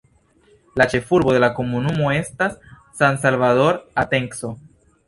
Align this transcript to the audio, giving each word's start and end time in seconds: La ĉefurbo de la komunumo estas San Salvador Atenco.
La 0.81 0.87
ĉefurbo 0.93 1.35
de 1.35 1.43
la 1.45 1.49
komunumo 1.59 2.09
estas 2.17 2.59
San 3.03 3.25
Salvador 3.27 3.83
Atenco. 4.07 4.53